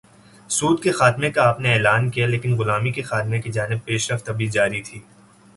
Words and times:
سود 0.49 0.81
کے 0.83 0.91
خاتمے 0.91 1.29
کا 1.31 1.47
آپ 1.49 1.59
نے 1.59 1.73
اعلان 1.73 2.09
کیا 2.09 2.27
لیکن 2.27 2.57
غلامی 2.57 2.91
کے 2.91 3.01
خاتمے 3.01 3.41
کی 3.41 3.51
جانب 3.51 3.85
پیش 3.85 4.11
رفت 4.11 4.29
ابھی 4.29 4.47
جاری 4.47 4.81
تھی۔ 4.81 4.99